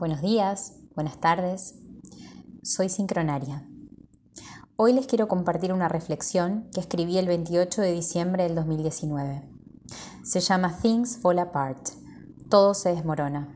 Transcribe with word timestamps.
Buenos 0.00 0.22
días, 0.22 0.76
buenas 0.94 1.20
tardes. 1.20 1.74
Soy 2.62 2.88
Sincronaria. 2.88 3.68
Hoy 4.76 4.94
les 4.94 5.06
quiero 5.06 5.28
compartir 5.28 5.74
una 5.74 5.90
reflexión 5.90 6.70
que 6.72 6.80
escribí 6.80 7.18
el 7.18 7.26
28 7.26 7.82
de 7.82 7.92
diciembre 7.92 8.44
del 8.44 8.54
2019. 8.54 9.46
Se 10.22 10.40
llama 10.40 10.78
Things 10.80 11.18
Fall 11.18 11.40
Apart. 11.40 11.90
Todo 12.48 12.72
se 12.72 12.94
desmorona. 12.94 13.54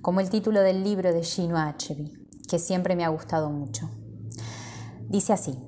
Como 0.00 0.20
el 0.20 0.30
título 0.30 0.60
del 0.62 0.84
libro 0.84 1.12
de 1.12 1.20
Shino 1.20 1.58
Achebe, 1.58 2.12
que 2.48 2.58
siempre 2.58 2.96
me 2.96 3.04
ha 3.04 3.10
gustado 3.10 3.50
mucho. 3.50 3.90
Dice 5.10 5.34
así: 5.34 5.58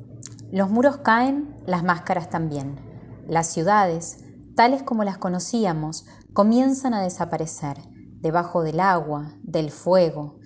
Los 0.51 0.71
muros 0.71 0.97
caen, 0.97 1.55
las 1.67 1.85
máscaras 1.85 2.31
también. 2.31 2.81
Las 3.29 3.49
ciudades, 3.49 4.25
tales 4.55 4.83
como 4.83 5.05
las 5.05 5.19
conocíamos, 5.19 6.07
comienzan 6.33 6.95
a 6.95 7.03
desaparecer 7.03 7.96
debajo 8.21 8.63
del 8.63 8.81
agua, 8.81 9.35
del 9.43 9.71
fuego, 9.71 10.39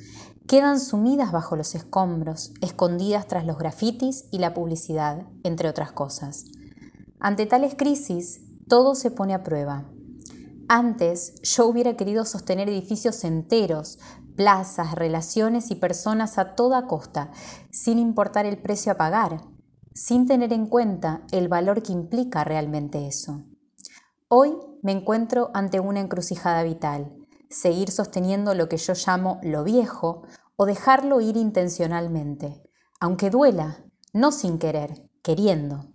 quedan 0.47 0.81
sumidas 0.81 1.31
bajo 1.31 1.55
los 1.55 1.75
escombros, 1.75 2.53
escondidas 2.61 3.29
tras 3.29 3.47
los 3.47 3.57
grafitis 3.57 4.25
y 4.33 4.39
la 4.39 4.53
publicidad, 4.53 5.27
entre 5.45 5.69
otras 5.69 5.93
cosas. 5.93 6.45
Ante 7.21 7.47
tales 7.47 7.75
crisis, 7.77 8.41
todo 8.69 8.95
se 8.95 9.11
pone 9.11 9.35
a 9.35 9.43
prueba. 9.45 9.85
Antes 10.69 11.41
yo 11.43 11.67
hubiera 11.67 11.97
querido 11.97 12.25
sostener 12.25 12.69
edificios 12.69 13.25
enteros, 13.25 13.99
plazas, 14.37 14.95
relaciones 14.95 15.71
y 15.71 15.75
personas 15.75 16.39
a 16.39 16.55
toda 16.55 16.87
costa, 16.87 17.31
sin 17.71 17.99
importar 17.99 18.47
el 18.47 18.59
precio 18.59 18.93
a 18.93 18.97
pagar, 18.97 19.43
sin 19.93 20.27
tener 20.27 20.53
en 20.53 20.67
cuenta 20.67 21.23
el 21.31 21.49
valor 21.49 21.83
que 21.83 21.93
implica 21.93 22.43
realmente 22.43 23.07
eso. 23.07 23.45
Hoy 24.29 24.57
me 24.83 24.93
encuentro 24.93 25.51
ante 25.55 25.79
una 25.79 26.01
encrucijada 26.01 26.63
vital 26.63 27.20
seguir 27.51 27.91
sosteniendo 27.91 28.55
lo 28.55 28.69
que 28.69 28.77
yo 28.77 28.95
llamo 28.95 29.41
lo 29.43 29.65
viejo 29.65 30.23
o 30.57 30.67
dejarlo 30.67 31.21
ir 31.21 31.37
intencionalmente, 31.37 32.63
aunque 33.01 33.29
duela, 33.31 33.85
no 34.13 34.33
sin 34.33 34.59
querer, 34.59 35.11
queriendo. 35.23 35.93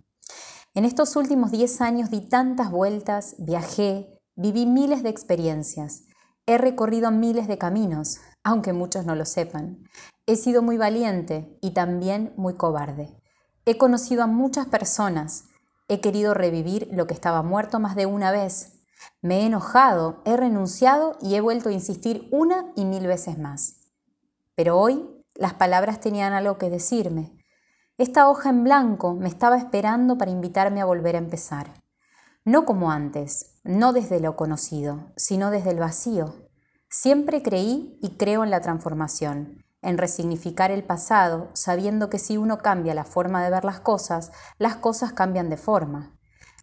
En 0.74 0.84
estos 0.84 1.16
últimos 1.16 1.50
10 1.50 1.80
años 1.80 2.10
di 2.10 2.20
tantas 2.20 2.70
vueltas, 2.70 3.34
viajé, 3.38 4.20
viví 4.34 4.66
miles 4.66 5.02
de 5.02 5.08
experiencias, 5.08 6.04
he 6.46 6.58
recorrido 6.58 7.10
miles 7.10 7.48
de 7.48 7.58
caminos, 7.58 8.18
aunque 8.44 8.72
muchos 8.72 9.06
no 9.06 9.14
lo 9.14 9.24
sepan. 9.24 9.82
He 10.26 10.36
sido 10.36 10.62
muy 10.62 10.76
valiente 10.76 11.58
y 11.62 11.70
también 11.70 12.32
muy 12.36 12.54
cobarde. 12.54 13.16
He 13.64 13.78
conocido 13.78 14.22
a 14.22 14.26
muchas 14.26 14.66
personas, 14.66 15.44
he 15.88 16.00
querido 16.00 16.34
revivir 16.34 16.88
lo 16.92 17.06
que 17.06 17.14
estaba 17.14 17.42
muerto 17.42 17.80
más 17.80 17.96
de 17.96 18.06
una 18.06 18.30
vez, 18.30 18.75
me 19.22 19.40
he 19.40 19.46
enojado, 19.46 20.22
he 20.24 20.36
renunciado 20.36 21.16
y 21.20 21.34
he 21.34 21.40
vuelto 21.40 21.68
a 21.68 21.72
insistir 21.72 22.28
una 22.30 22.72
y 22.76 22.84
mil 22.84 23.06
veces 23.06 23.38
más. 23.38 23.80
Pero 24.54 24.78
hoy 24.78 25.24
las 25.34 25.54
palabras 25.54 26.00
tenían 26.00 26.32
algo 26.32 26.58
que 26.58 26.70
decirme. 26.70 27.36
Esta 27.98 28.28
hoja 28.28 28.50
en 28.50 28.64
blanco 28.64 29.14
me 29.14 29.28
estaba 29.28 29.56
esperando 29.56 30.18
para 30.18 30.30
invitarme 30.30 30.80
a 30.80 30.84
volver 30.84 31.14
a 31.14 31.18
empezar. 31.18 31.82
No 32.44 32.64
como 32.64 32.90
antes, 32.90 33.58
no 33.64 33.92
desde 33.92 34.20
lo 34.20 34.36
conocido, 34.36 35.12
sino 35.16 35.50
desde 35.50 35.70
el 35.70 35.78
vacío. 35.78 36.48
Siempre 36.88 37.42
creí 37.42 37.98
y 38.00 38.16
creo 38.16 38.44
en 38.44 38.50
la 38.50 38.60
transformación, 38.60 39.64
en 39.82 39.98
resignificar 39.98 40.70
el 40.70 40.84
pasado, 40.84 41.48
sabiendo 41.54 42.08
que 42.08 42.18
si 42.18 42.36
uno 42.36 42.58
cambia 42.58 42.94
la 42.94 43.04
forma 43.04 43.42
de 43.42 43.50
ver 43.50 43.64
las 43.64 43.80
cosas, 43.80 44.30
las 44.58 44.76
cosas 44.76 45.12
cambian 45.12 45.50
de 45.50 45.56
forma. 45.56 46.16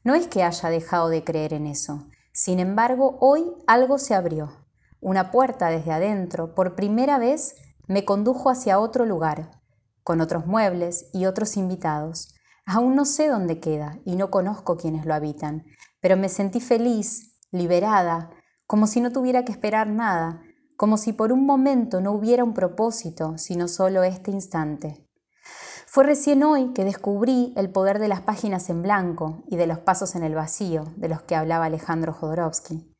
No 0.03 0.15
es 0.15 0.27
que 0.27 0.43
haya 0.43 0.69
dejado 0.69 1.09
de 1.09 1.23
creer 1.23 1.53
en 1.53 1.67
eso, 1.67 2.07
sin 2.33 2.59
embargo, 2.59 3.17
hoy 3.21 3.45
algo 3.67 3.99
se 3.99 4.15
abrió. 4.15 4.51
Una 4.99 5.29
puerta 5.29 5.67
desde 5.67 5.91
adentro, 5.91 6.55
por 6.55 6.75
primera 6.75 7.19
vez, 7.19 7.55
me 7.87 8.05
condujo 8.05 8.49
hacia 8.49 8.79
otro 8.79 9.05
lugar, 9.05 9.61
con 10.03 10.19
otros 10.19 10.47
muebles 10.47 11.09
y 11.13 11.25
otros 11.27 11.57
invitados. 11.57 12.33
Aún 12.65 12.95
no 12.95 13.05
sé 13.05 13.27
dónde 13.27 13.59
queda 13.59 13.99
y 14.03 14.15
no 14.15 14.31
conozco 14.31 14.77
quienes 14.77 15.05
lo 15.05 15.13
habitan, 15.13 15.65
pero 16.01 16.17
me 16.17 16.27
sentí 16.27 16.59
feliz, 16.59 17.39
liberada, 17.51 18.31
como 18.65 18.87
si 18.87 18.99
no 18.99 19.11
tuviera 19.11 19.45
que 19.45 19.51
esperar 19.51 19.87
nada, 19.87 20.41
como 20.75 20.97
si 20.97 21.13
por 21.13 21.31
un 21.31 21.45
momento 21.45 22.01
no 22.01 22.13
hubiera 22.13 22.43
un 22.43 22.53
propósito, 22.53 23.37
sino 23.37 23.67
solo 23.67 24.03
este 24.03 24.31
instante. 24.31 25.07
Fue 25.93 26.03
recién 26.03 26.41
hoy 26.41 26.73
que 26.73 26.85
descubrí 26.85 27.53
el 27.55 27.69
poder 27.69 27.99
de 27.99 28.07
las 28.07 28.21
páginas 28.21 28.67
en 28.71 28.81
blanco 28.81 29.43
y 29.45 29.57
de 29.57 29.67
los 29.67 29.77
pasos 29.77 30.15
en 30.15 30.23
el 30.23 30.33
vacío 30.33 30.85
de 30.95 31.07
los 31.07 31.21
que 31.21 31.35
hablaba 31.35 31.65
Alejandro 31.65 32.13
Jodorowsky. 32.13 32.91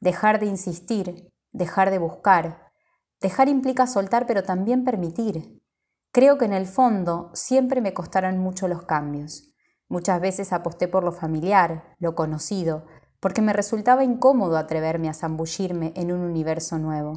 Dejar 0.00 0.40
de 0.40 0.46
insistir, 0.46 1.32
dejar 1.52 1.92
de 1.92 1.98
buscar. 1.98 2.72
Dejar 3.20 3.48
implica 3.48 3.86
soltar 3.86 4.26
pero 4.26 4.42
también 4.42 4.82
permitir. 4.82 5.62
Creo 6.10 6.38
que 6.38 6.44
en 6.44 6.52
el 6.52 6.66
fondo 6.66 7.30
siempre 7.34 7.80
me 7.80 7.94
costaron 7.94 8.38
mucho 8.38 8.66
los 8.66 8.82
cambios. 8.82 9.54
Muchas 9.88 10.20
veces 10.20 10.52
aposté 10.52 10.88
por 10.88 11.04
lo 11.04 11.12
familiar, 11.12 11.94
lo 12.00 12.16
conocido, 12.16 12.84
porque 13.20 13.42
me 13.42 13.52
resultaba 13.52 14.02
incómodo 14.02 14.56
atreverme 14.56 15.08
a 15.08 15.14
zambullirme 15.14 15.92
en 15.94 16.10
un 16.10 16.18
universo 16.18 16.78
nuevo. 16.78 17.16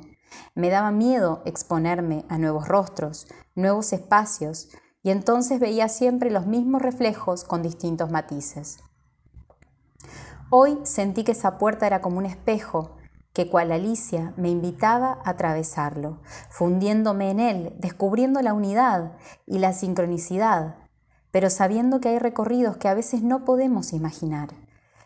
Me 0.54 0.70
daba 0.70 0.92
miedo 0.92 1.42
exponerme 1.46 2.24
a 2.30 2.38
nuevos 2.38 2.68
rostros, 2.68 3.28
nuevos 3.56 3.94
espacios, 3.94 4.70
y 5.04 5.12
entonces 5.12 5.60
veía 5.60 5.90
siempre 5.90 6.32
los 6.32 6.48
mismos 6.48 6.82
reflejos 6.82 7.44
con 7.44 7.62
distintos 7.62 8.10
matices. 8.10 8.80
Hoy 10.50 10.80
sentí 10.84 11.24
que 11.24 11.34
esa 11.34 11.58
puerta 11.58 11.86
era 11.86 12.02
como 12.02 12.18
un 12.18 12.26
espejo 12.26 12.96
que 13.34 13.50
cual 13.50 13.72
Alicia 13.72 14.34
me 14.38 14.50
invitaba 14.50 15.20
a 15.26 15.32
atravesarlo, 15.32 16.22
fundiéndome 16.50 17.32
en 17.32 17.40
él, 17.40 17.76
descubriendo 17.80 18.42
la 18.42 18.54
unidad 18.54 19.14
y 19.48 19.58
la 19.58 19.74
sincronicidad, 19.74 20.76
pero 21.32 21.50
sabiendo 21.50 22.00
que 22.00 22.10
hay 22.10 22.20
recorridos 22.20 22.78
que 22.78 22.88
a 22.88 22.94
veces 22.94 23.24
no 23.24 23.44
podemos 23.44 23.92
imaginar. 23.92 24.50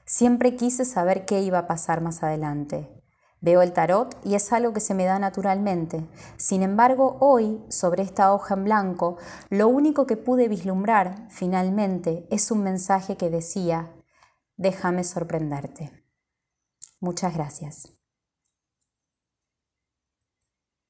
Siempre 0.06 0.58
quise 0.58 0.84
saber 0.84 1.26
qué 1.26 1.42
iba 1.42 1.60
a 1.60 1.68
pasar 1.68 2.02
más 2.02 2.22
adelante. 2.22 2.97
Veo 3.40 3.62
el 3.62 3.74
tarot 3.74 4.18
y 4.24 4.36
es 4.36 4.52
algo 4.52 4.74
que 4.74 4.80
se 4.80 4.94
me 4.94 5.06
da 5.06 5.20
naturalmente. 5.20 6.06
Sin 6.38 6.64
embargo, 6.64 7.18
hoy, 7.20 7.64
sobre 7.70 8.04
esta 8.04 8.34
hoja 8.34 8.56
en 8.56 8.64
blanco, 8.64 9.18
lo 9.50 9.68
único 9.68 10.08
que 10.08 10.18
pude 10.18 10.48
vislumbrar, 10.48 11.28
finalmente, 11.30 12.28
es 12.32 12.52
un 12.52 12.64
mensaje 12.64 13.16
que 13.16 13.30
decía, 13.30 13.94
déjame 14.56 15.04
sorprenderte. 15.04 15.92
Muchas 17.00 17.36
gracias. 17.36 17.97